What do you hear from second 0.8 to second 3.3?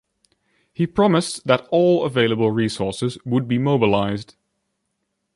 promised that all available resources